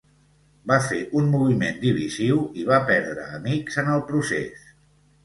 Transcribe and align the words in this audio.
Va 0.69 0.77
fer 0.85 1.01
un 1.19 1.27
moviment 1.33 1.77
divisiu 1.83 2.39
i 2.63 2.65
va 2.71 2.79
perdre 2.87 3.27
amics 3.41 3.79
en 3.83 3.93
el 3.97 4.03
procés. 4.09 4.65